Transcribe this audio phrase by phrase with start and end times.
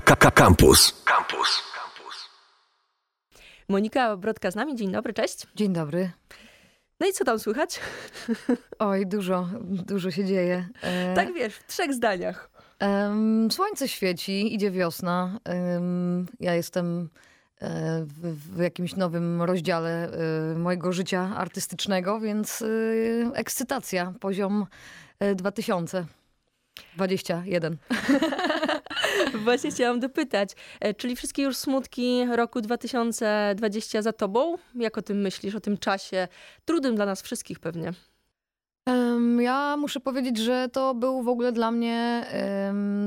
[0.00, 1.02] Campus.
[1.04, 1.62] Campus.
[3.68, 4.76] Monika Brodka z nami.
[4.76, 5.46] Dzień dobry, cześć.
[5.54, 6.10] Dzień dobry.
[7.00, 7.80] No i co tam słychać?
[8.78, 10.68] Oj, dużo, dużo się dzieje.
[10.82, 11.14] E...
[11.14, 12.50] Tak wiesz, w trzech zdaniach.
[12.80, 15.38] Um, słońce świeci, idzie wiosna.
[15.44, 17.08] Um, ja jestem
[17.60, 20.12] e, w, w, jakimś nowym rozdziale e,
[20.58, 22.66] mojego życia artystycznego, więc e,
[23.34, 24.66] ekscytacja, poziom
[25.36, 27.76] 2021.
[29.44, 30.50] Właśnie chciałam dopytać,
[30.96, 34.56] czyli wszystkie już smutki roku 2020 za tobą?
[34.74, 36.28] Jak o tym myślisz, o tym czasie?
[36.64, 37.92] Trudnym dla nas wszystkich pewnie.
[39.40, 42.26] Ja muszę powiedzieć, że to był w ogóle dla mnie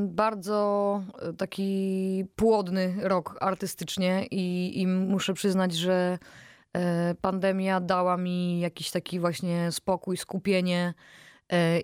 [0.07, 6.20] bardzo e, taki płodny rok artystycznie i, i muszę przyznać, że
[6.73, 10.93] e, pandemia dała mi jakiś taki właśnie spokój, skupienie e,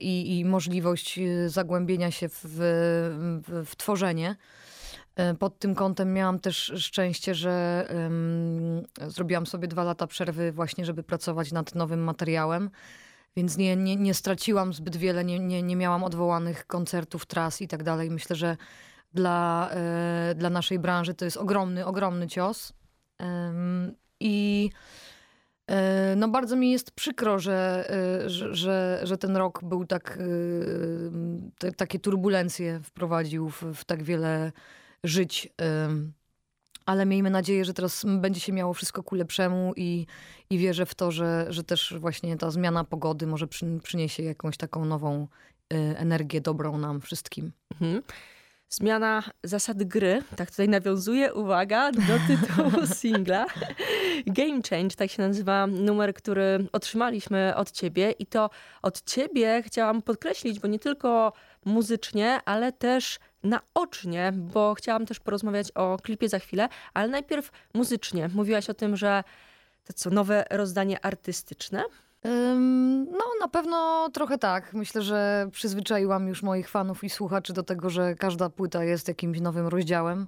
[0.02, 4.36] i, i możliwość zagłębienia się w, w, w tworzenie.
[5.40, 11.04] Pod tym kątem miałam też szczęście, że um, zrobiłam sobie dwa lata przerwy właśnie, żeby
[11.04, 12.70] pracować nad nowym materiałem.
[13.36, 17.68] Więc nie, nie, nie straciłam zbyt wiele, nie, nie, nie miałam odwołanych koncertów, tras i
[17.68, 18.12] tak dalej.
[18.12, 18.58] Myślę, że
[19.14, 22.74] dla, e, dla naszej branży to jest ogromny, ogromny cios.
[24.20, 25.17] I e,
[26.16, 27.90] no bardzo mi jest przykro, że,
[28.26, 30.20] e, że, że, że ten rok był tak,
[31.59, 34.52] te, takie turbulencje wprowadził w, w tak wiele
[35.04, 35.50] żyć
[36.86, 40.06] ale miejmy nadzieję, że teraz będzie się miało wszystko ku lepszemu i,
[40.50, 44.58] i wierzę w to, że, że też właśnie ta zmiana pogody może przy, przyniesie jakąś
[44.58, 45.28] taką nową
[45.96, 47.52] energię dobrą nam wszystkim.
[47.72, 48.02] Mhm.
[48.70, 53.46] Zmiana zasad gry, tak tutaj nawiązuje, uwaga, do tytułu singla.
[54.26, 58.50] Game Change, tak się nazywa numer, który otrzymaliśmy od ciebie i to
[58.82, 61.34] od ciebie chciałam podkreślić, bo nie tylko
[61.66, 68.30] muzycznie, ale też naocznie, bo chciałam też porozmawiać o klipie za chwilę, ale najpierw muzycznie.
[68.34, 69.24] Mówiłaś o tym, że
[69.86, 71.84] to co, nowe rozdanie artystyczne?
[73.12, 74.74] No, na pewno trochę tak.
[74.74, 79.40] Myślę, że przyzwyczaiłam już moich fanów i słuchaczy do tego, że każda płyta jest jakimś
[79.40, 80.28] nowym rozdziałem.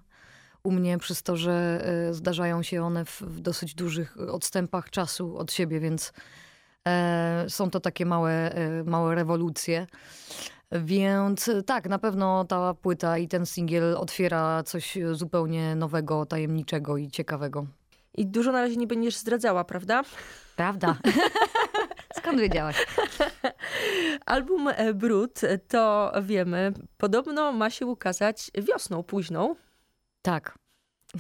[0.64, 5.38] U mnie przez to, że e, zdarzają się one w, w dosyć dużych odstępach czasu
[5.38, 6.14] od siebie, więc
[6.88, 9.88] e, są to takie małe, e, małe rewolucje.
[10.72, 17.08] Więc tak, na pewno ta płyta i ten singiel otwiera coś zupełnie nowego, tajemniczego i
[17.08, 17.66] ciekawego.
[18.18, 20.04] I dużo na razie nie będziesz zdradzała, prawda?
[20.56, 20.98] Prawda.
[22.20, 22.86] Skąd wiedziałaś?
[24.26, 29.56] Album e, Brud, to wiemy, podobno ma się ukazać wiosną późną.
[30.22, 30.60] Tak.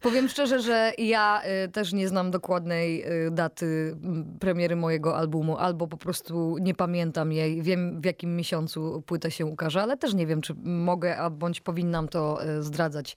[0.00, 3.96] Powiem szczerze, że ja y, też nie znam dokładnej daty
[4.40, 7.62] premiery mojego albumu, albo po prostu nie pamiętam jej.
[7.62, 11.60] Wiem w jakim miesiącu płyta się ukaże, ale też nie wiem, czy mogę, a bądź
[11.60, 13.16] powinnam to zdradzać.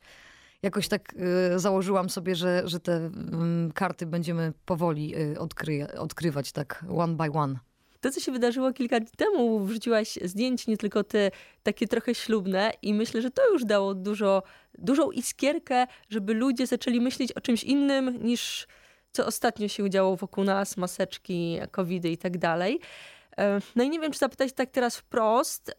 [0.64, 1.16] Jakoś tak
[1.56, 3.12] założyłam sobie, że, że te
[3.74, 7.60] karty będziemy powoli odkry odkrywać, tak one by one
[8.04, 11.32] to, co się wydarzyło kilka dni temu, wrzuciłaś zdjęć nie tylko te
[11.64, 14.44] takie trochę ślubne i myślę, że to już dało dużo,
[14.78, 18.68] dużą iskierkę, żeby ludzie zaczęli myśleć o czymś innym niż
[19.12, 22.80] co ostatnio się działo wokół nas, maseczki, covidy i tak dalej.
[23.38, 25.76] E, no i nie wiem, czy zapytać tak teraz wprost,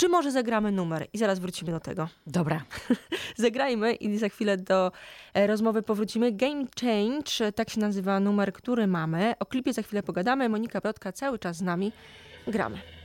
[0.00, 1.06] czy może zagramy numer?
[1.12, 2.08] I zaraz wrócimy do tego.
[2.26, 2.64] Dobra.
[3.36, 4.92] Zagrajmy i za chwilę do
[5.34, 6.32] e, rozmowy powrócimy.
[6.32, 9.34] Game Change, tak się nazywa numer, który mamy.
[9.38, 10.48] O klipie za chwilę pogadamy.
[10.48, 11.92] Monika Brodka cały czas z nami.
[12.46, 12.99] Gramy.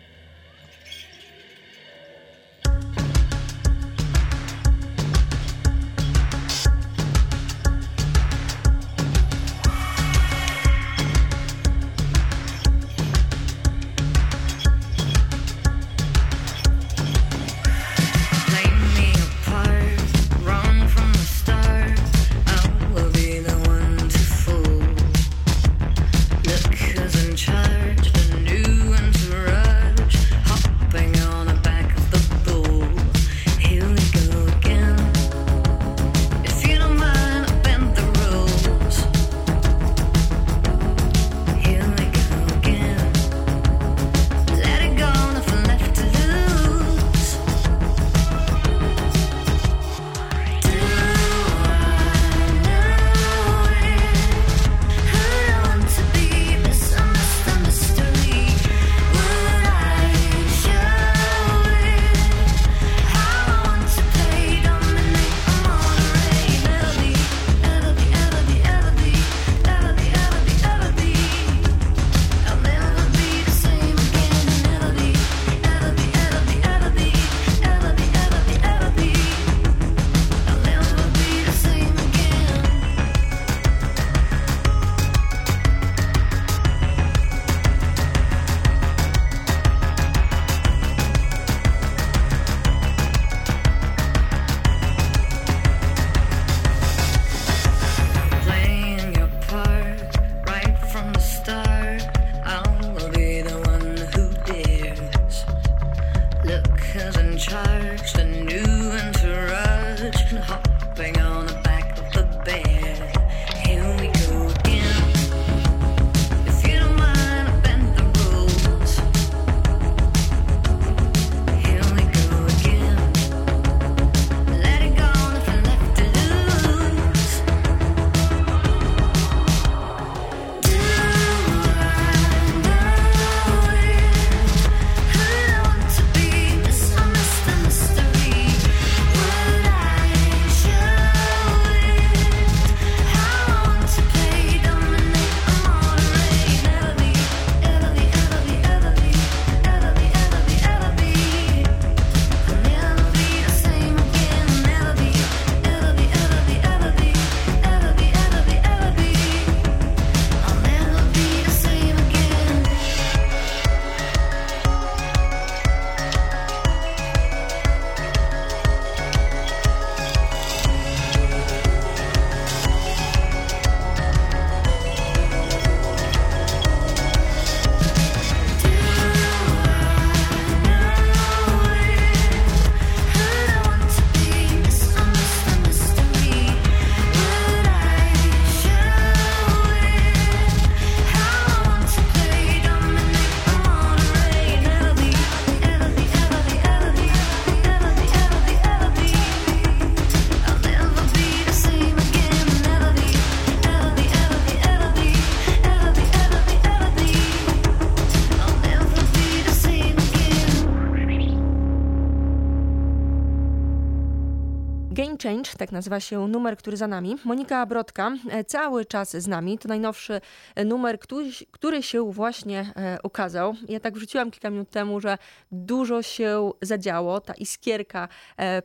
[215.66, 217.16] Tak nazywa się numer, który za nami.
[217.24, 219.58] Monika Brodka e, cały czas z nami.
[219.58, 220.22] To najnowszy
[220.56, 223.56] e, numer, który, który się właśnie e, ukazał.
[223.70, 225.18] Ja tak wrzuciłam kilka minut temu, że
[225.52, 227.22] dużo się zadziało.
[227.22, 228.08] Ta iskierka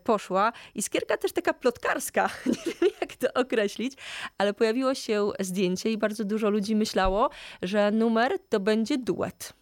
[0.04, 0.52] poszła.
[0.74, 3.94] Iskierka też taka plotkarska, nie wiem jak to określić,
[4.38, 7.30] ale pojawiło się zdjęcie i bardzo dużo ludzi myślało,
[7.62, 9.52] że numer to będzie duet.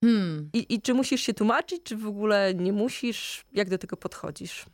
[0.00, 0.50] Hmm.
[0.52, 3.44] I, I czy musisz się tłumaczyć, czy w ogóle nie musisz?
[3.52, 4.66] Jak do tego podchodzisz?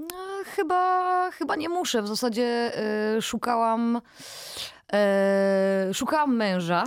[0.00, 2.02] No, chyba, chyba nie muszę.
[2.02, 2.72] W zasadzie
[3.16, 4.00] y, szukałam.
[5.90, 6.84] Y, szukałam męża.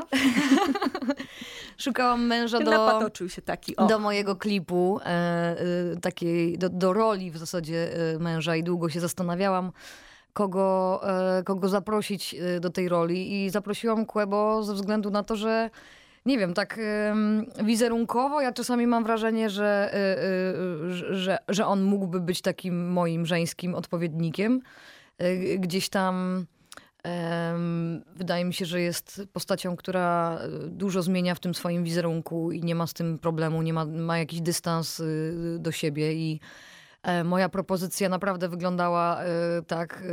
[1.77, 2.99] szukałam męża do,
[3.87, 4.99] do mojego klipu,
[5.95, 7.89] y, takiej, do, do roli w zasadzie
[8.19, 9.71] męża i długo się zastanawiałam,
[10.33, 11.01] kogo,
[11.45, 13.45] kogo zaprosić do tej roli.
[13.45, 15.69] I zaprosiłam Kłebo ze względu na to, że
[16.25, 16.79] nie wiem, tak
[17.63, 23.25] wizerunkowo ja czasami mam wrażenie, że, y, y, że, że on mógłby być takim moim
[23.25, 24.61] żeńskim odpowiednikiem.
[25.21, 26.45] Y, gdzieś tam
[28.15, 32.75] wydaje mi się, że jest postacią, która dużo zmienia w tym swoim wizerunku i nie
[32.75, 35.01] ma z tym problemu, nie ma, ma jakiś dystans
[35.59, 36.39] do siebie i
[37.03, 39.19] e, moja propozycja naprawdę wyglądała
[39.67, 40.03] tak.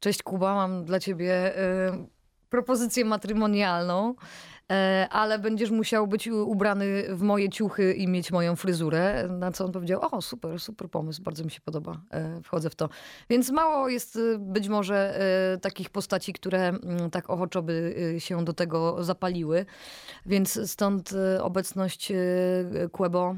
[0.00, 1.52] Cześć Kuba, mam dla ciebie
[2.50, 4.14] propozycję matrymonialną.
[4.72, 9.28] E, ale będziesz musiał być ubrany w moje ciuchy i mieć moją fryzurę.
[9.28, 12.74] Na co on powiedział, o super, super pomysł, bardzo mi się podoba, e, wchodzę w
[12.74, 12.88] to.
[13.30, 14.92] Więc mało jest e, być może
[15.62, 19.66] takich postaci, które mm, tak ochoczo by się do tego zapaliły.
[20.26, 21.10] Więc stąd
[21.40, 22.12] obecność
[22.92, 23.36] Quebo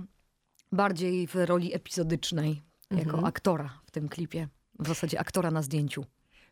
[0.73, 3.25] bardziej w roli epizodycznej, jako mhm.
[3.25, 4.49] aktora w tym klipie.
[4.79, 6.05] W zasadzie aktora na zdjęciu.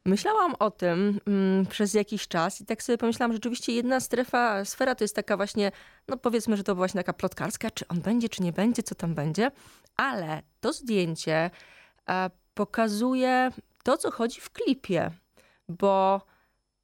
[0.04, 4.64] Myślałam o tym mm, przez jakiś czas i tak sobie pomyślałam, że rzeczywiście jedna strefa,
[4.64, 5.73] sfera to jest taka właśnie,
[6.09, 9.14] no powiedzmy, że to właśnie taka plotkarska, czy on będzie, czy nie będzie, co tam
[9.14, 9.50] będzie,
[9.97, 11.50] ale to zdjęcie
[12.09, 13.50] e, pokazuje
[13.82, 15.11] to, co chodzi w klipie,
[15.68, 16.21] bo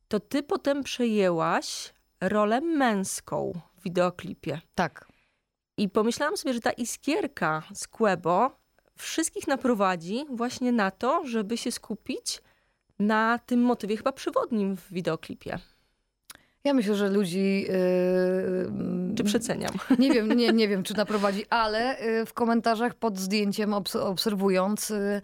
[0.09, 4.61] to ty potem przejęłaś rolę męską w wideoklipie.
[4.75, 5.09] Tak.
[5.77, 8.51] I pomyślałam sobie, że ta iskierka z Quebo
[8.97, 12.43] wszystkich naprowadzi właśnie na to, żeby się skupić
[12.99, 15.59] na tym motywie chyba przewodnim w wideoklipie.
[16.65, 17.63] Ja myślę, że ludzi.
[17.63, 19.73] Yy, czy przeceniam?
[19.99, 24.91] Nie wiem, nie, nie wiem, czy naprowadzi, ale yy, w komentarzach pod zdjęciem obs obserwując.
[24.91, 25.21] Yy,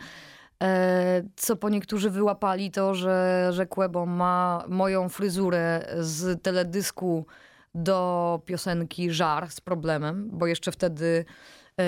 [1.37, 7.26] co po niektórzy wyłapali to, że, że Quebo ma moją fryzurę z teledysku
[7.75, 11.25] do piosenki Żar z problemem, bo jeszcze wtedy E,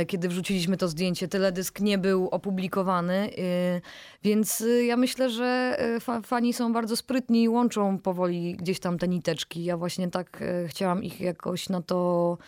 [0.07, 1.29] kiedy wrzuciliśmy to zdjęcie.
[1.29, 3.81] Teledysk nie był opublikowany, e,
[4.23, 5.79] więc e, ja myślę, że
[6.25, 9.65] fani są bardzo sprytni i łączą powoli gdzieś tam te niteczki.
[9.65, 12.39] Ja właśnie tak chciałam ich jakoś na to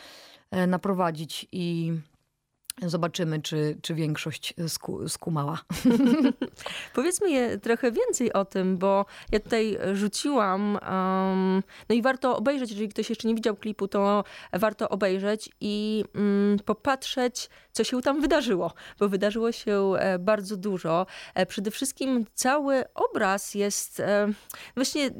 [0.66, 1.92] naprowadzić i
[2.86, 5.60] Zobaczymy, czy, czy większość sku, skumała.
[6.94, 10.78] Powiedzmy je trochę więcej o tym, bo ja tutaj rzuciłam.
[10.90, 16.04] Um, no i warto obejrzeć, jeżeli ktoś jeszcze nie widział klipu, to warto obejrzeć i
[16.14, 21.06] um, popatrzeć, co się tam wydarzyło, bo wydarzyło się e, bardzo dużo.
[21.34, 24.28] E, przede wszystkim cały obraz jest e,
[24.74, 25.10] właśnie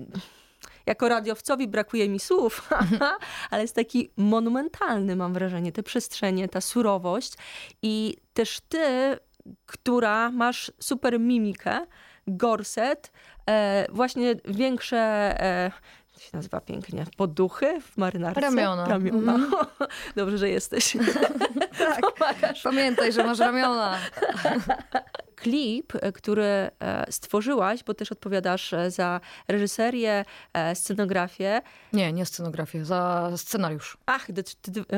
[0.89, 2.69] jako radiowcowi brakuje mi słów,
[3.51, 7.33] ale jest taki monumentalny, mam wrażenie, te przestrzenie, ta surowość
[7.83, 9.19] i też ty,
[9.67, 11.87] która masz super mimikę,
[12.27, 13.13] gorset,
[13.51, 14.99] e, właśnie większe...
[15.41, 15.71] E,
[16.19, 18.41] się nazywa pięknie, poduchy w marynarce.
[18.41, 18.89] Ramiona.
[18.89, 19.35] Ramiona.
[19.35, 19.51] Mm.
[20.17, 20.97] Dobrze, że jesteś.
[21.79, 22.01] tak.
[22.01, 22.63] Pomagasz.
[22.63, 23.99] Pamiętaj, że masz ramiona.
[25.39, 26.71] Klip, e, który e,
[27.11, 30.25] stworzyłaś, bo też odpowiadasz e, za reżyserię,
[30.75, 31.63] scenografię.
[31.93, 33.99] Nie, nie scenografię, za scenariusz.
[34.07, 34.27] Ach,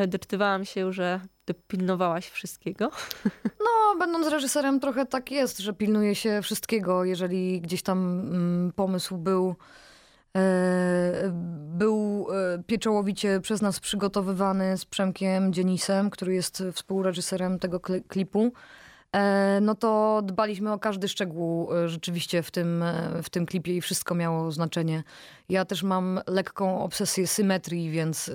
[0.08, 1.20] doczytywałam się, że
[1.68, 2.90] pilnowałaś wszystkiego.
[3.60, 7.04] No, będąc reżyserem trochę tak jest, że pilnuje się wszystkiego.
[7.04, 9.56] Jeżeli gdzieś tam mm, pomysł był
[11.78, 12.26] był
[12.66, 18.52] pieczołowicie przez nas przygotowywany z Przemkiem Dzienisem, który jest współreżyserem tego klipu.
[19.16, 23.76] E, no to dbaliśmy o każdy szczegół e, rzeczywiście w tym, e, w tym klipie
[23.76, 25.02] i wszystko miało znaczenie.
[25.48, 28.30] Ja też mam lekką obsesję symetrii, więc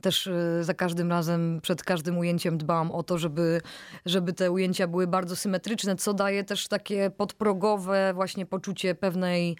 [0.00, 0.30] też
[0.60, 3.60] za każdym razem, przed każdym ujęciem dbam o to, żeby,
[4.06, 9.56] żeby te ujęcia były bardzo symetryczne, co daje też takie podprogowe właśnie poczucie pewnej,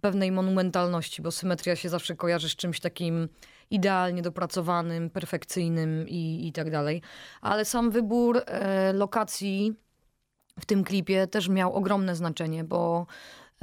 [0.00, 3.28] pewnej monumentalności, bo symetria się zawsze kojarzy z czymś takim
[3.70, 7.02] idealnie dopracowanym, perfekcyjnym i, i tak dalej.
[7.40, 9.87] Ale sam wybór e, lokacji
[10.60, 13.06] w tym klipie też miał ogromne znaczenie, bo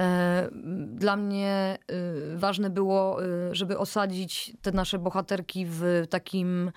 [0.00, 0.48] e,
[0.86, 6.72] dla mnie e, ważne było, e, żeby osadzić te nasze bohaterki w takim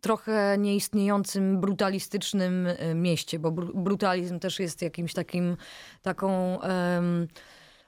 [0.00, 5.56] trochę nieistniejącym, brutalistycznym mieście, bo brutalizm też jest jakimś takim,
[6.02, 6.58] taką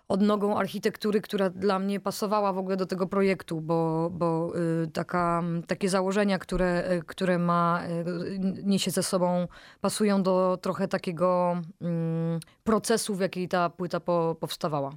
[0.09, 4.53] odnogą architektury, która dla mnie pasowała w ogóle do tego projektu, bo, bo
[4.85, 9.49] y, taka, takie założenia, które, y, które ma, y, niesie ze sobą,
[9.81, 14.93] pasują do trochę takiego mm, procesu, w jakiej ta płyta po, powstawała.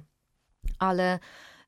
[0.78, 1.18] Ale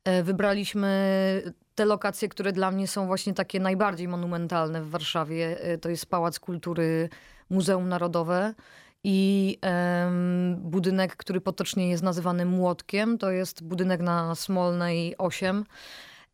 [0.05, 5.61] e, wybraliśmy te lokacje, które dla mnie są właśnie takie najbardziej monumentalne w Warszawie.
[5.61, 7.09] E, to jest Pałac Kultury
[7.51, 8.55] Muzeum Narodowe
[9.05, 15.65] i um, budynek, który potocznie jest nazywany Młotkiem, to jest budynek na Smolnej 8.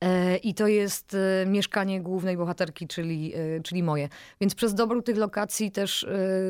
[0.00, 4.08] E, I to jest e, mieszkanie głównej bohaterki, czyli, e, czyli moje.
[4.40, 6.06] Więc przez dobór tych lokacji też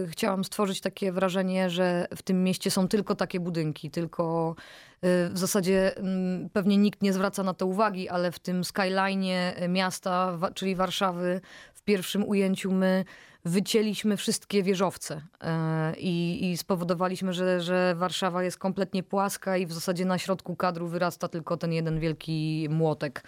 [0.09, 4.55] chciałam stworzyć takie wrażenie, że w tym mieście są tylko takie budynki, tylko
[5.03, 10.39] w zasadzie mm, pewnie nikt nie zwraca na to uwagi, ale w tym skyline miasta,
[10.55, 11.41] czyli Warszawy,
[11.75, 13.05] w pierwszym ujęciu my
[13.45, 19.73] wycięliśmy wszystkie wieżowce e, i, i spowodowaliśmy, że, że Warszawa jest kompletnie płaska i w
[19.73, 23.25] zasadzie na środku kadru wyrasta tylko ten jeden wielki młotek.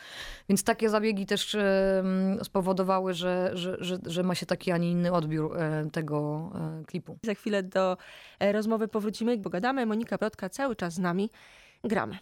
[0.49, 1.57] Więc takie zabiegi też
[2.43, 6.85] spowodowały, że, że, że, że ma się taki, a nie inny odbiór e, tego e,
[6.85, 7.19] klipu.
[7.25, 7.97] Za chwilę do
[8.40, 9.87] rozmowy powrócimy, bo gadamy.
[9.87, 11.31] Monika Brodka cały czas z nami.
[11.85, 12.19] Gramy.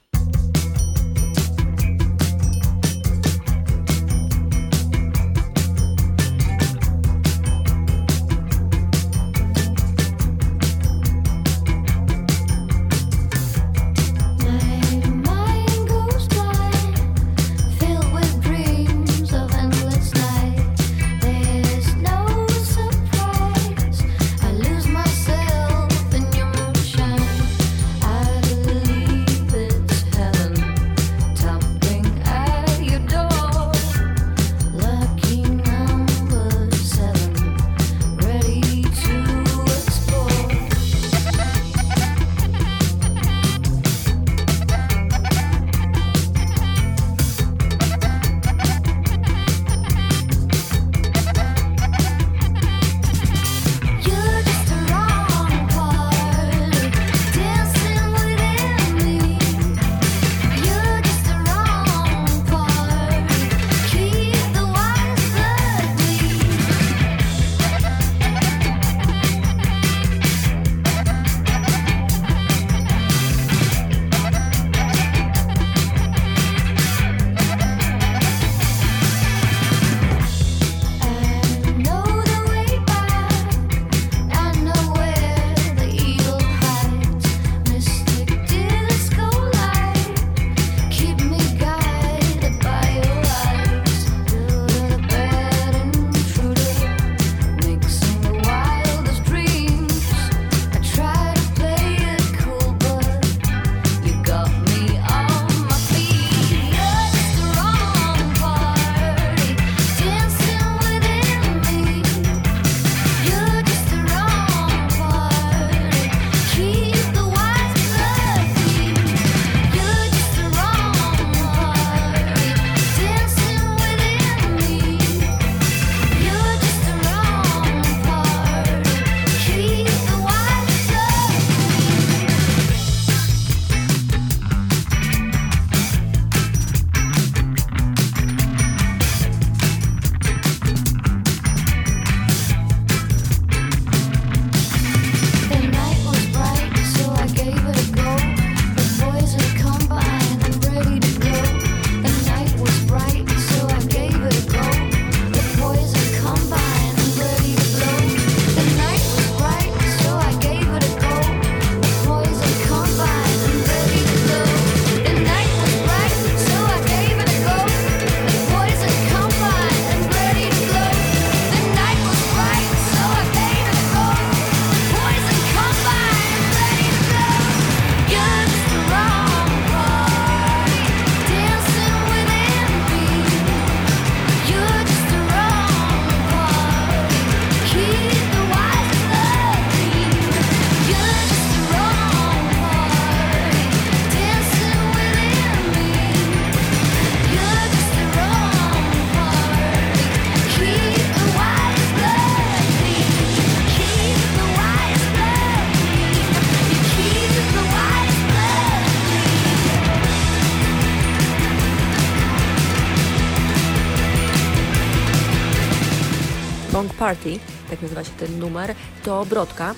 [216.98, 217.38] Party,
[217.70, 219.74] tak nazywa się ten numer, to Brodka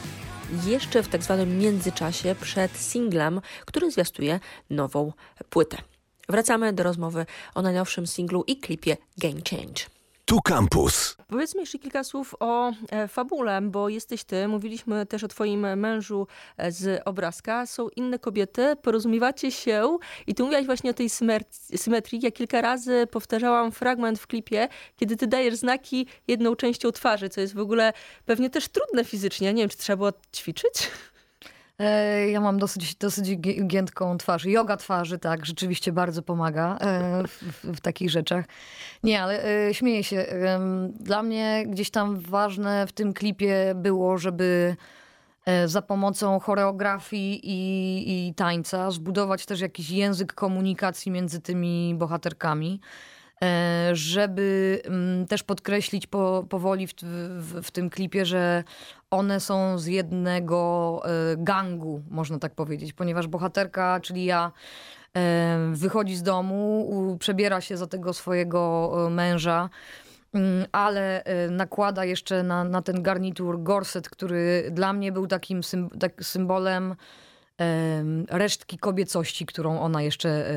[0.66, 5.12] jeszcze w tak zwanym międzyczasie przed singlem, który zwiastuje nową
[5.50, 5.76] płytę.
[6.28, 9.99] Wracamy do rozmowy o najnowszym singlu i klipie Game Change.
[10.30, 11.16] Tu Campus.
[11.28, 16.26] Powiedzmy jeszcze kilka słów o e, fabule, bo jesteś ty, mówiliśmy też o twoim mężu
[16.56, 17.66] e, z obrazka.
[17.66, 21.10] Są inne kobiety, porozumiewacie się i tu mówiłaś właśnie o tej
[21.76, 22.20] symetrii.
[22.22, 27.40] Ja kilka razy powtarzałam fragment w klipie, kiedy ty dajesz znaki jedną częścią twarzy, co
[27.40, 27.92] jest w ogóle
[28.26, 29.54] pewnie też trudne fizycznie.
[29.54, 30.90] Nie wiem, czy trzeba było ćwiczyć?
[31.80, 34.44] E, ja mam dosyć, dosyć giętką twarz.
[34.44, 38.44] Yoga twarzy, tak, rzeczywiście bardzo pomaga e, w, w, takich rzeczach.
[39.02, 40.26] Nie, ale e, śmieję się.
[41.00, 44.76] Dla mnie gdzieś tam ważne w tym klipie było, żeby
[45.66, 52.80] za pomocą choreografii i, i tańca zbudować też jakiś język komunikacji między tymi bohaterkami.
[53.44, 56.94] E, żeby mm, też podkreślić po, powoli w,
[57.38, 58.64] w, w, tym klipie, że
[59.10, 64.52] one są z jednego e, gangu, można tak powiedzieć, ponieważ bohaterka, czyli ja,
[65.16, 69.68] e, wychodzi z domu, przebiera się za tego swojego męża
[70.32, 75.60] mm, ale nakłada jeszcze na, na ten garnitur gorset, który dla mnie był takim
[76.00, 76.94] tak symbolem
[78.28, 80.52] resztki kobiecości, którą ona jeszcze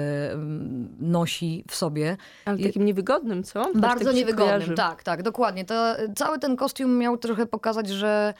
[1.00, 2.18] nosi w sobie.
[2.46, 3.72] Ale takim niewygodnym, co?
[3.76, 5.66] Bardzo tak niewygodnym, tak, tak, dokładnie.
[5.66, 8.34] To, cały ten kostium miał trochę pokazać, że,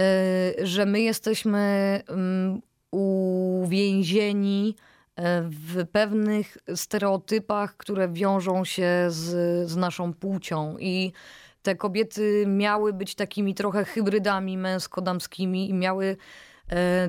[0.00, 2.02] e, że my jesteśmy
[2.90, 4.76] uwięzieni
[5.16, 11.12] e, w pewnych stereotypach, które wiążą się z, z naszą płcią i
[11.62, 16.16] te kobiety miały być takimi trochę hybrydami męsko-damskimi i miały E,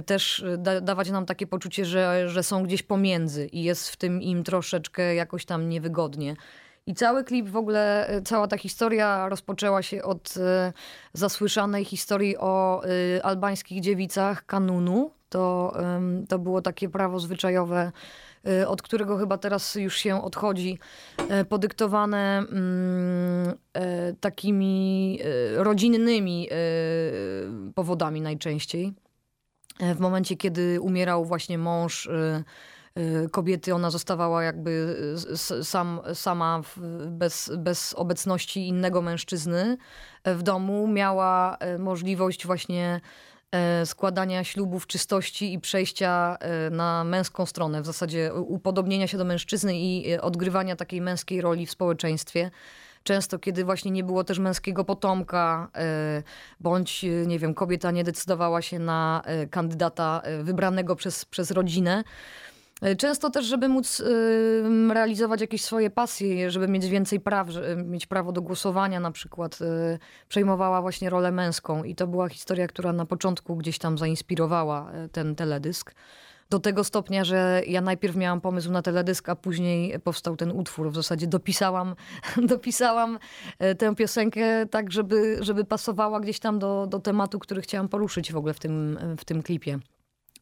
[0.06, 4.22] też da, dawać nam takie poczucie, że, że są gdzieś pomiędzy i jest w tym
[4.22, 6.36] im troszeczkę jakoś tam niewygodnie.
[6.89, 10.74] I cały klip, w ogóle e, cała ta historia rozpoczęła się od e,
[11.13, 12.82] zasłyszanej historii o
[13.24, 15.12] albańskich dziewicach kanunu.
[15.30, 15.74] To,
[16.30, 17.91] to było takie prawo zwyczajowe,
[18.67, 20.80] od którego chyba teraz już się odchodzi,
[21.50, 23.54] podyktowane mm,
[24.19, 25.19] takimi
[25.56, 26.50] rodzinnymi
[27.76, 28.93] powodami najczęściej.
[29.80, 32.44] E, w momencie, kiedy umierał właśnie mąż e,
[32.96, 34.96] e, kobiety, ona zostawała jakby
[35.63, 36.62] sam, sama
[37.08, 39.78] bez, bez obecności innego mężczyzny
[40.26, 40.88] w domu.
[40.88, 43.02] Miała możliwość właśnie
[43.86, 46.38] składania ślubów czystości i przejścia
[46.72, 51.72] na męską stronę, w zasadzie upodobnienia się do mężczyzny i odgrywania takiej męskiej roli w
[51.72, 52.52] społeczeństwie
[53.10, 56.24] często kiedy właśnie nie było też męskiego potomka, e,
[56.60, 62.04] bądź, e, nie wiem, kobieta nie decydowała się na e, kandydata wybranego przez, przez rodzinę.
[62.98, 64.02] Często też, żeby móc
[64.93, 67.48] realizować jakieś swoje pasje, żeby mieć więcej praw,
[67.86, 69.60] mieć prawo do głosowania na przykład,
[70.28, 71.84] przejmowała właśnie rolę męską.
[71.84, 75.93] I to była historia, która na początku gdzieś tam zainspirowała ten teledysk
[76.49, 80.91] do tego stopnia, że ja najpierw miałam pomysł na teledysk, a później powstał ten utwór.
[80.91, 81.95] W zasadzie dopisałam,
[82.38, 83.19] dopisałam
[83.59, 88.31] e, tę piosenkę tak, żeby, żeby pasowała gdzieś tam do, do tematu, który chciałam poruszyć
[88.31, 89.79] w ogóle w tym, w tym klipie.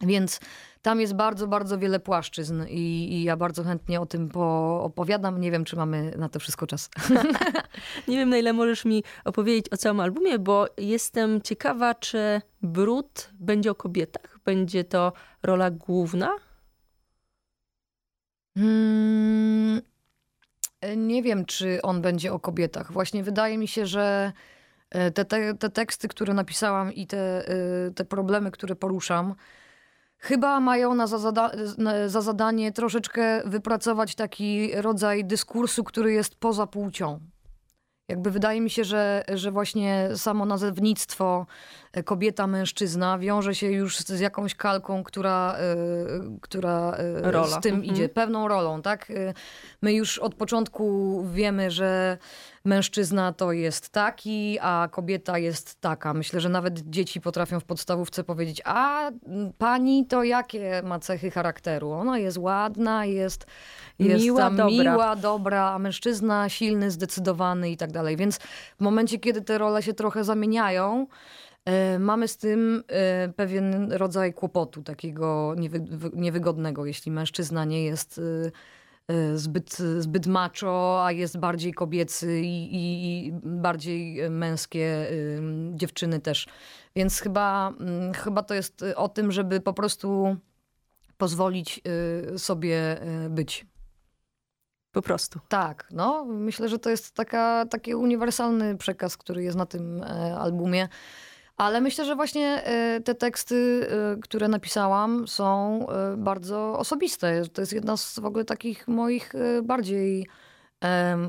[0.02, 0.40] Więc
[0.82, 4.30] tam jest bardzo, bardzo wiele płaszczyzn i, i, ja bardzo chętnie o tym
[4.80, 5.42] opowiadam.
[5.42, 6.90] Nie wiem, czy mamy na to wszystko czas.
[8.08, 13.30] Nie wiem, na ile możesz mi opowiedzieć o całym albumie, bo jestem ciekawa, czy Brud
[13.40, 14.40] będzie o kobietach?
[14.46, 16.36] Będzie to rola główna?
[18.58, 19.82] Hmm,
[20.98, 22.92] nie wiem, czy on będzie o kobietach.
[22.92, 24.32] Właśnie wydaje mi się, że
[24.90, 29.36] e, te, te, te teksty, które napisałam i te, e, te problemy, które poruszam,
[30.18, 31.52] chyba mają na za, zada
[32.08, 37.20] za zadanie troszeczkę wypracować taki rodzaj dyskursu, który jest poza płcią.
[38.08, 41.46] Jakby wydaje mi się, że, że właśnie samo nazewnictwo
[41.94, 45.58] e, kobieta, mężczyzna wiąże się już z jakąś kalką, która,
[46.36, 46.98] y, która
[47.46, 47.84] y, z tym mhm.
[47.84, 49.12] idzie, pewną rolą, tak?
[49.82, 52.18] My już od początku wiemy, że
[52.68, 56.14] mężczyzna to jest taki, a kobieta jest taka.
[56.14, 59.12] Myślę, że nawet dzieci potrafią w podstawówce powiedzieć, a
[59.58, 61.92] pani to jakie ma cechy charakteru?
[61.92, 63.46] Ona jest ładna, jest,
[64.00, 64.94] jest miła, dobra.
[64.94, 68.18] miła, dobra, a mężczyzna silny, zdecydowany i tak dalej.
[68.18, 68.38] Więc
[68.78, 71.08] w momencie, kiedy te role się trochę zamieniają,
[71.66, 78.22] e, Mamy z tym e, pewien rodzaj kłopotu, takiego niewy, niewygodnego, jeśli mężczyzna nie jest
[78.46, 78.52] e,
[79.36, 85.42] zbyt, zbyt macho, a jest bardziej kobiecy i, i, i bardziej męskie y,
[85.74, 86.48] dziewczyny też.
[86.96, 90.38] Więc chyba, mm, chyba to jest o tym, żeby po prostu
[91.18, 91.82] pozwolić
[92.36, 92.98] y, sobie
[93.30, 93.66] być.
[94.92, 95.40] po prostu.
[95.50, 100.38] Tak, no myślę, że to jest taka, taki uniwersalny przekaz, który jest na tym e,
[100.38, 100.88] albumie.
[101.58, 107.46] Ale myślę, że właśnie e, te teksty, e, które napisałam, są e, bardzo osobiste.
[107.54, 110.28] To jest jedna z w ogóle takich moich bardziej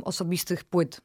[0.05, 1.01] osobistych płyt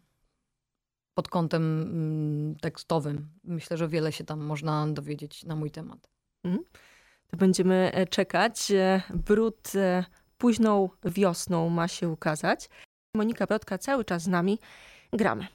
[1.13, 3.29] pod kątem mm, tekstowym.
[3.43, 6.09] Myślę, że wiele się tam można dowiedzieć na mój temat.
[7.33, 8.71] To będziemy e, czekać.
[8.71, 10.05] E, Brud e,
[10.37, 12.69] późną wiosną ma się ukazać.
[13.15, 14.59] Monika Brodka cały czas z nami.
[15.13, 15.47] Gramy.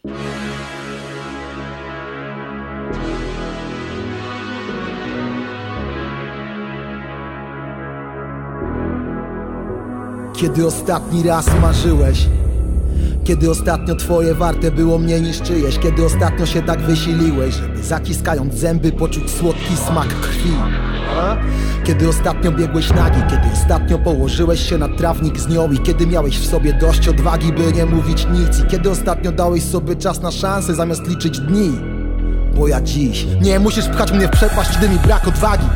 [10.40, 12.26] Kiedy ostatni raz marzyłeś?
[13.24, 15.78] Kiedy ostatnio twoje warte było mniej niż czyjeś?
[15.78, 20.52] Kiedy ostatnio się tak wysiliłeś, żeby zaciskając zęby poczuć słodki smak krwi?
[21.84, 23.20] Kiedy ostatnio biegłeś nagi?
[23.30, 25.72] Kiedy ostatnio położyłeś się na trawnik z nią?
[25.72, 28.60] I kiedy miałeś w sobie dość odwagi, by nie mówić nic?
[28.60, 31.72] I kiedy ostatnio dałeś sobie czas na szansę zamiast liczyć dni?
[32.56, 35.66] Bo ja dziś nie musisz pchać mnie w przepaść, gdy mi brak odwagi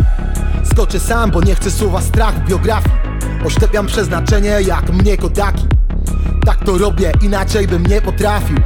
[0.65, 3.02] Skoczę sam, bo nie chcę słowa strach w biografii
[3.45, 5.67] Oślepiam przeznaczenie jak mnie kodaki
[6.47, 8.57] Tak to robię, inaczej bym nie potrafił.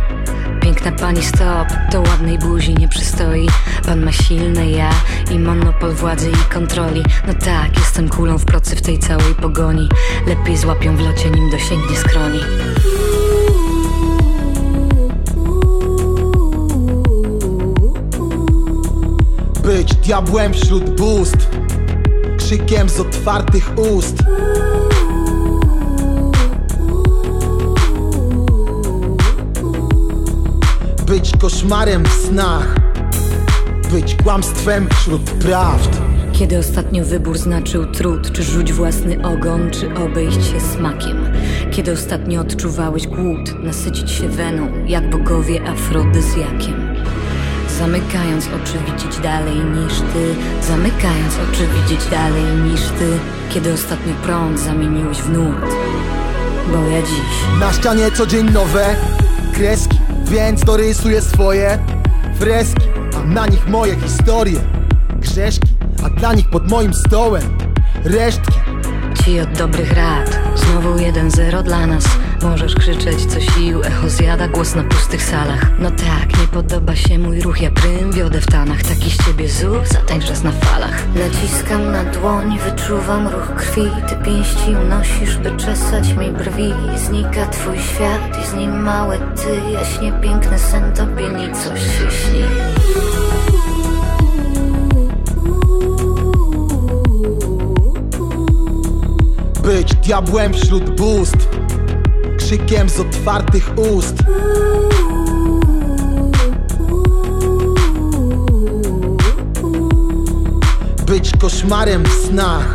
[0.61, 3.49] Piękna pani stop, to ładnej buzi nie przystoi.
[3.87, 4.91] Pan ma silne ja
[5.31, 7.03] i monopol władzy i kontroli.
[7.27, 9.89] No tak, jestem kulą w procy w tej całej pogoni.
[10.27, 12.41] Lepiej złapią w locie, nim dosięgnie skroni.
[19.63, 21.49] Być diabłem wśród bóstw
[22.47, 24.17] Krzykiem z otwartych ust.
[31.07, 32.77] Być koszmarem w snach.
[33.93, 36.01] Być kłamstwem wśród prawd.
[36.33, 41.17] Kiedy ostatnio wybór znaczył trud Czy rzuć własny ogon, czy obejść się smakiem?
[41.71, 46.86] Kiedy ostatnio odczuwałeś głód Nasycić się weną, jak bogowie afrodyzjakiem
[47.79, 50.35] Zamykając oczy widzieć dalej niż ty.
[50.67, 53.19] Zamykając oczy widzieć dalej niż ty.
[53.51, 55.67] Kiedy ostatnio prąd zamieniłeś w nurt.
[56.73, 57.61] Bo ja dziś.
[57.61, 58.97] Na ścianie co dzień nowe
[59.55, 61.79] kreski Więc dorysuję swoje
[62.39, 62.87] freski.
[63.17, 64.61] A na nich moje historie
[65.21, 65.69] Grzeszki,
[66.05, 67.43] a dla nich pod moim stołem
[68.05, 68.59] Resztki.
[69.25, 72.05] Ci od dobrych rad Znowu 1-0 dla nas
[72.43, 75.71] Możesz krzyczeć co sił Echo zjada głos na pustych salach.
[75.79, 78.83] No tak, nie podoba się mój ruch Ja prym wiodę w tanach.
[78.83, 81.03] Taki z ciebie zuch, zatańcz raz na falach.
[81.15, 83.91] Naciskam na dłoń, wyczuwam ruch krwi.
[84.09, 86.73] Ty pięści unosisz, by czesać mi brwi.
[86.97, 89.73] Znika twój świat i z nim małe ty.
[89.73, 92.43] Jaśnie piękny sen, tobie nicość się śni.
[99.63, 101.56] Być diabłem wśród bóstw
[102.47, 104.15] Krzykiem z otwartych ust.
[111.07, 112.75] Być koszmarem w snach.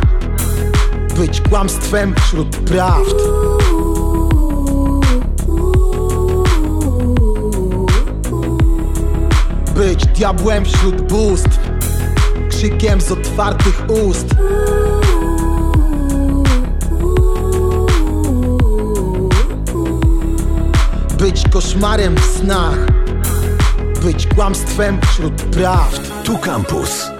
[1.16, 3.16] Być kłamstwem wśród prawd.
[9.74, 11.58] Być diabłem wśród bóstw.
[12.50, 14.26] Krzykiem z otwartych ust
[21.52, 22.78] koszmarem w snach
[24.02, 27.10] Być kłamstwem wśród prawd Tu Campus.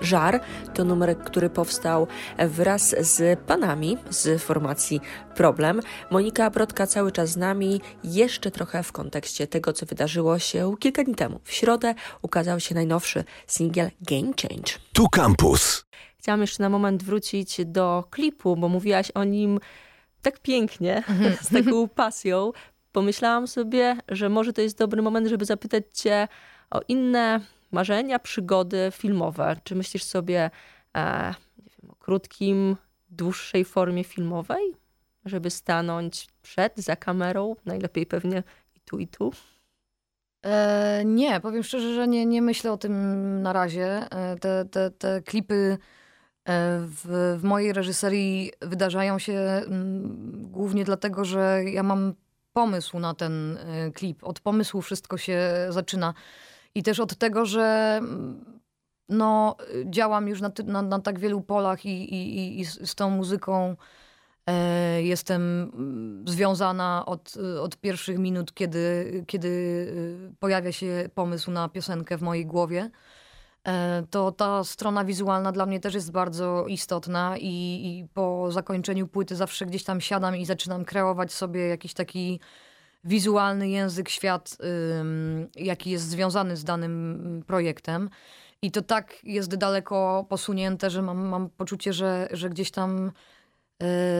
[0.00, 0.40] Żar
[0.74, 2.06] to numer, który powstał
[2.38, 5.00] wraz z panami z formacji
[5.34, 5.80] Problem.
[6.10, 11.04] Monika Brodka cały czas z nami, jeszcze trochę w kontekście tego, co wydarzyło się kilka
[11.04, 11.40] dni temu.
[11.44, 14.72] W środę ukazał się najnowszy singiel Game Change.
[14.92, 15.84] Tu Campus.
[16.18, 19.60] Chciałam jeszcze na moment wrócić do klipu, bo mówiłaś o nim
[20.22, 21.02] tak pięknie,
[21.42, 22.52] z taką pasją.
[22.92, 26.28] Pomyślałam sobie, że może to jest dobry moment, żeby zapytać Cię
[26.70, 29.56] o inne marzenia, przygody filmowe.
[29.64, 30.50] Czy myślisz sobie
[30.96, 32.76] e, wiem, o krótkim,
[33.10, 34.74] dłuższej formie filmowej,
[35.24, 38.42] żeby stanąć przed, za kamerą, najlepiej pewnie
[38.76, 39.32] i tu, i tu?
[40.42, 43.86] E, nie, powiem szczerze, że nie, nie myślę o tym na razie.
[44.10, 45.78] E, te, te, te klipy
[46.44, 52.14] e, w, w mojej reżyserii wydarzają się mm, głównie dlatego, że ja mam
[52.60, 54.24] pomysł na ten e, klip.
[54.24, 56.14] Od pomysłu wszystko się zaczyna.
[56.74, 58.60] I też od tego, że mm,
[59.08, 63.76] no, działam już na, na, na tak wielu polach i, i, i- z, tą muzyką
[64.46, 65.42] e, jestem
[65.74, 69.48] mm, związana od, od pierwszych minut, kiedy, kiedy
[70.30, 72.90] e, pojawia się pomysł na piosenkę w mojej głowie.
[73.64, 79.08] E, to ta strona wizualna dla mnie też jest bardzo istotna i, i po zakończeniu
[79.08, 82.40] płyty zawsze gdzieś tam siadam i zaczynam kreować sobie jakiś taki
[83.04, 84.56] wizualny język, świat,
[85.56, 88.10] jaki jest związany z danym projektem.
[88.62, 93.12] I to tak jest daleko posunięte, że mam, mam poczucie, że, że gdzieś tam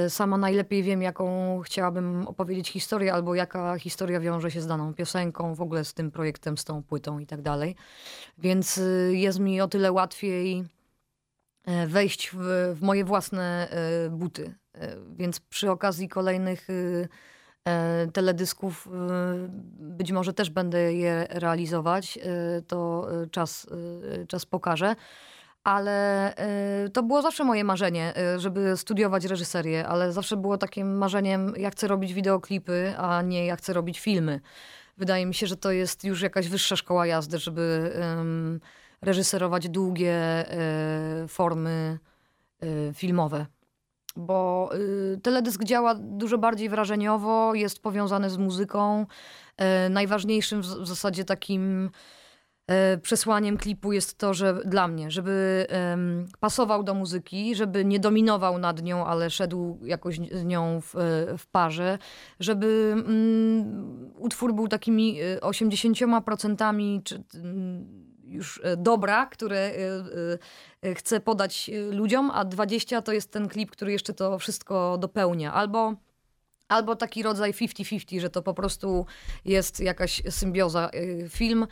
[0.08, 5.54] sama najlepiej wiem, jaką chciałabym opowiedzieć historię, albo jaka historia wiąże się z daną piosenką,
[5.54, 7.76] w ogóle z tym projektem, z tą płytą i tak dalej.
[8.38, 10.64] Więc y, jest mi o tyle łatwiej
[11.68, 12.38] y, wejść w,
[12.74, 13.68] w moje własne
[14.10, 14.54] buty.
[15.16, 16.66] Więc przy okazji kolejnych
[17.68, 18.90] E, teledysków e,
[19.78, 23.66] być może też będę je realizować, e, to czas,
[24.28, 24.96] czas pokaże.
[25.64, 26.34] Ale
[26.92, 31.88] to było zawsze moje marzenie, żeby studiować reżyserię, ale zawsze było takim marzeniem, ja chcę
[31.88, 34.40] robić wideoklipy, a nie ja chcę robić filmy.
[34.96, 37.92] Wydaje mi się, że to jest już jakaś wyższa szkoła jazdy, żeby
[39.02, 40.44] reżyserować długie
[41.28, 41.98] formy
[42.94, 43.46] filmowe
[44.16, 49.06] bo y, teledysk działa dużo bardziej wrażeniowo, jest powiązany z muzyką.
[49.56, 51.90] E, najważniejszym w, w zasadzie takim
[53.02, 55.66] przesłaniem klipu jest to, że dla mnie, żeby
[56.40, 60.94] pasował do muzyki, żeby nie dominował nad nią, ale szedł jakoś z nią w,
[61.38, 61.98] w parze,
[62.40, 70.94] żeby mm, utwór był takimi 80% y, czy mm, już e, dobra, które e, e,
[70.94, 75.52] chcę podać ludziom, a 20 to jest ten klip, który jeszcze to wszystko dopełnia.
[75.52, 75.94] Albo
[76.68, 79.06] albo taki rodzaj 50-50, że to po prostu
[79.44, 80.90] jest jakaś symbioza.
[81.28, 81.66] Film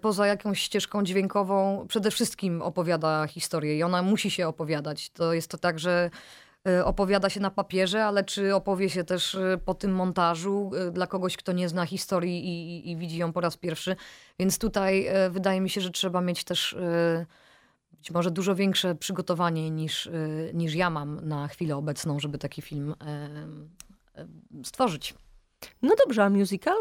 [0.00, 5.10] poza jakąś ścieżką dźwiękową przede wszystkim opowiada historię i ona musi się opowiadać.
[5.10, 6.10] To jest to tak, że
[6.68, 11.06] Y, opowiada się na papierze, ale czy opowie się też y, po tym montażu dla
[11.06, 13.96] kogoś, kto nie zna historii i, i, i widzi ją po raz pierwszy.
[14.38, 16.76] Więc tutaj wydaje mi się, że trzeba mieć też
[17.92, 20.10] być może dużo większe przygotowanie niż,
[20.54, 22.94] niż ja mam na chwilę obecną, żeby taki film
[24.64, 25.14] stworzyć.
[25.82, 26.76] No dobrze, a musical?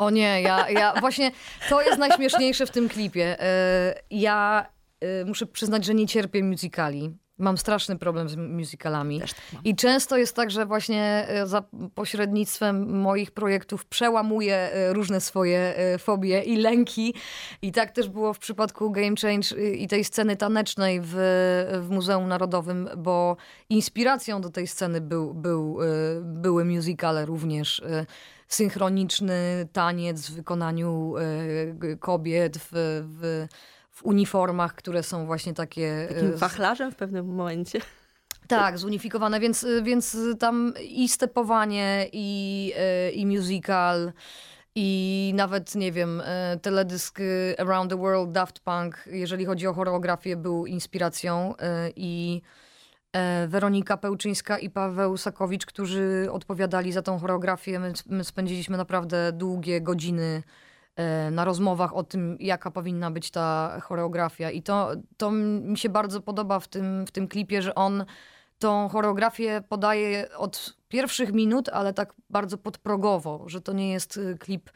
[0.00, 1.30] O nie, ja, ja właśnie
[1.68, 3.36] to jest najśmieszniejsze w tym klipie.
[4.10, 4.66] Ja
[5.26, 7.16] muszę przyznać, że nie cierpię musicali.
[7.40, 9.20] Mam straszny problem z musicalami.
[9.20, 9.30] Tak
[9.64, 11.62] I często jest tak, że właśnie e, za
[11.94, 17.14] pośrednictwem moich projektów przełamuję e, różne swoje e, fobie i lęki.
[17.62, 21.12] I tak też było w przypadku Game Change i tej sceny tanecznej w,
[21.82, 23.36] w Muzeum Narodowym, bo
[23.68, 25.78] inspiracją do tej sceny był, był,
[26.22, 27.82] były musicale również
[28.48, 31.14] synchroniczny taniec w wykonaniu
[32.00, 32.68] kobiet w,
[33.20, 33.46] w
[34.00, 36.06] w uniformach, które są właśnie takie...
[36.08, 37.80] Takim e, wachlarzem w pewnym momencie.
[38.48, 44.12] Tak, zunifikowane, więc, więc tam i stepowanie, i, e, i musical,
[44.74, 47.18] i nawet, nie wiem, e, teledysk
[47.58, 51.54] Around the World Daft Punk, jeżeli chodzi o choreografię, był inspiracją
[51.96, 52.42] i
[53.48, 57.78] Weronika Pełczyńska i Paweł Sakowicz, którzy odpowiadali za tą choreografię.
[57.78, 60.42] My, my spędziliśmy naprawdę długie godziny E,
[61.30, 64.50] na rozmowach o tym, jaka powinna być ta choreografia.
[64.50, 68.04] I to, to mi się bardzo podoba w tym, w tym klipie, że on
[68.58, 74.38] tą choreografię podaje od pierwszych minut, ale tak bardzo podprogowo, że to nie jest y,
[74.38, 74.70] klip.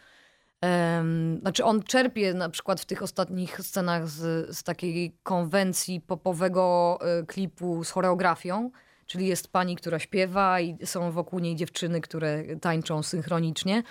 [1.40, 7.26] Znaczy, on czerpie na przykład w tych ostatnich scenach z, z takiej konwencji popowego y,
[7.26, 8.70] klipu z choreografią,
[9.06, 13.82] czyli jest pani, która śpiewa i są wokół niej dziewczyny, które tańczą synchronicznie,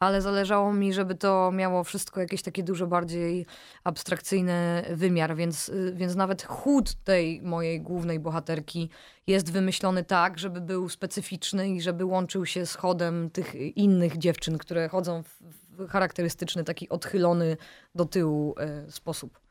[0.00, 3.46] ale zależało mi, żeby to miało wszystko jakieś takie dużo bardziej
[3.84, 8.90] abstrakcyjny wymiar, więc, więc nawet chód tej mojej głównej bohaterki
[9.26, 14.58] jest wymyślony tak, żeby był specyficzny i żeby łączył się z chodem tych innych dziewczyn,
[14.58, 17.56] które chodzą w, charakterystyczny, taki odchylony
[17.94, 19.47] do tyłu e, sposób.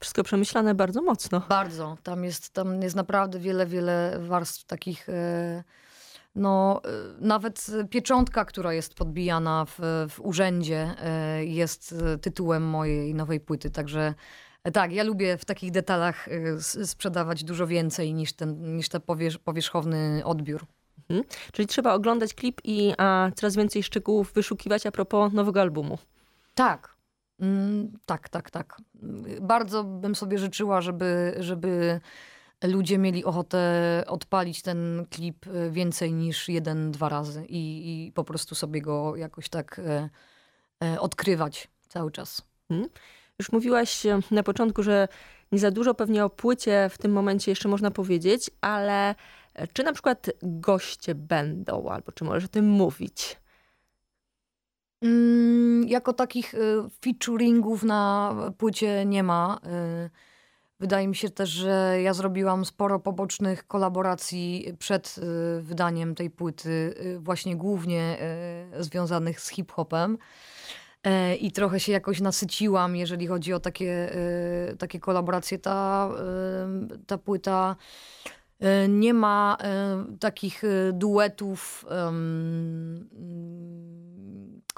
[0.00, 1.42] Wszystko przemyślane bardzo mocno.
[1.48, 1.96] Bardzo.
[2.02, 5.08] Tam jest, tam jest naprawdę wiele, wiele warstw takich.
[5.08, 5.64] E,
[6.34, 6.88] no, e,
[7.20, 13.70] nawet pieczątka, która jest podbijana w, w urzędzie, e, jest tytułem mojej nowej płyty.
[13.70, 14.14] Także
[14.72, 16.28] tak, ja lubię w takich detalach
[16.84, 20.66] sprzedawać dużo więcej niż ten, niż ten powierz, powierzchowny odbiór.
[21.10, 21.28] Mhm.
[21.52, 25.98] Czyli trzeba oglądać klip i a, coraz więcej szczegółów wyszukiwać a propos nowego albumu.
[26.54, 26.97] Tak,
[28.06, 28.76] tak, tak, tak.
[29.40, 32.00] Bardzo bym sobie życzyła, żeby, żeby
[32.64, 38.24] ludzie mieli ochotę odpalić ten klip e, więcej niż jeden, dwa razy i, i po
[38.24, 40.10] prostu sobie go jakoś tak e,
[40.84, 42.42] e, odkrywać cały czas.
[42.68, 42.88] Hmm.
[43.38, 45.08] Już mówiłaś na początku, że
[45.52, 49.14] nie za dużo pewnie o płycie w tym momencie jeszcze można powiedzieć, ale
[49.72, 53.36] czy na przykład goście będą, albo czy możesz o tym mówić?
[55.02, 56.58] Mm, jako takich y,
[57.04, 59.60] featuringów na płycie nie ma.
[60.06, 60.10] Y,
[60.80, 66.94] wydaje mi się też, że ja zrobiłam sporo pobocznych kolaboracji przed y, wydaniem tej płyty,
[67.18, 68.18] właśnie głównie
[68.78, 70.18] związanych z hip-hopem.
[71.04, 74.12] E, I trochę się jakoś nasyciłam, jeżeli chodzi o takie,
[74.78, 75.58] takie kolaboracje.
[75.58, 76.10] Ta,
[77.06, 77.76] ta płyta
[78.88, 79.56] nie ma
[80.20, 81.84] takich duetów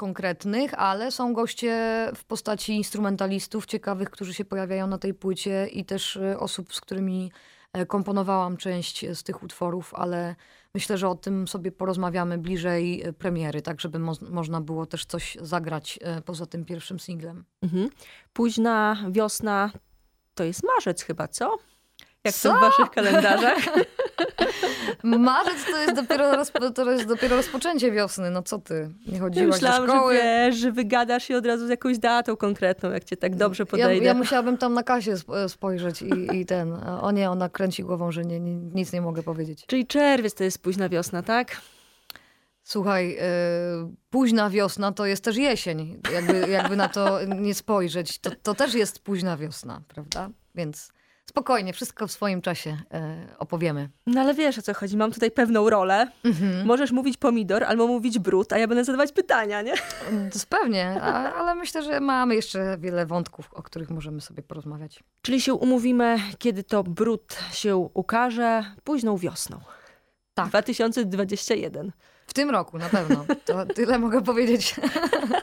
[0.00, 1.72] konkretnych, ale są goście
[2.14, 6.80] w postaci instrumentalistów ciekawych, którzy się pojawiają na tej płycie i też y, osób, z
[6.80, 7.32] którymi
[7.72, 10.36] e, komponowałam część z tych utworów, ale
[10.74, 15.04] myślę, że o tym sobie porozmawiamy bliżej e, premiery, tak żeby mo można było też
[15.04, 17.44] coś zagrać e, poza tym pierwszym singlem.
[17.62, 17.90] Mhm.
[18.32, 19.70] Późna wiosna
[20.34, 21.58] to jest marzec chyba, co?
[22.24, 22.52] Jak Co?
[22.52, 23.58] to w waszych kalendarzach?
[25.04, 29.20] Marzec to jest dopiero, rozpo, to jest dopiero rozpoczęcie wiosny, no co ty, nie Ja
[29.20, 30.14] chodziłaś myślałam, do że szkoły.
[30.14, 33.66] wiesz, że wygadasz się od razu z jakąś datą konkretną, jak cię tak dobrze Ja,
[33.66, 34.06] podejdę.
[34.06, 36.72] ja musiałabym tam na kasie sp- spojrzeć i, i ten.
[37.00, 39.64] O nie, ona kręci głową, że nie, nie, nic nie mogę powiedzieć.
[39.66, 41.56] Czyli czerwiec to jest późna wiosna, tak?
[42.62, 43.20] Słuchaj, y,
[44.10, 46.00] późna wiosna to jest też jesień.
[46.14, 50.30] Jakby, jakby na to nie spojrzeć, to, to też jest późna wiosna, prawda?
[50.54, 50.92] Więc
[51.30, 53.88] spokojnie, wszystko w swoim czasie y, opowiemy.
[54.06, 56.06] No ale wiesz o co chodzi, mam tutaj pewną rolę.
[56.24, 56.66] Mhm.
[56.66, 59.74] Możesz mówić pomidor albo mówić brud, a ja będę zadawać pytania, nie?
[60.32, 65.04] To Pewnie, a, ale myślę, że mamy jeszcze wiele wątków, o których możemy sobie porozmawiać.
[65.22, 69.60] Czyli się umówimy, kiedy to brud się ukaże, późną wiosną.
[70.34, 70.48] Tak.
[70.48, 71.92] 2021.
[72.26, 73.24] W tym roku na pewno.
[73.44, 74.74] To tyle mogę powiedzieć.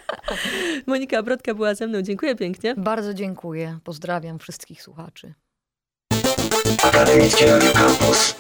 [0.88, 2.76] Monika Brodka była ze mną, dziękuję pięknie.
[2.76, 3.80] Bardzo dziękuję.
[3.84, 5.34] Pozdrawiam wszystkich słuchaczy.
[6.76, 8.36] Academickiego Campus.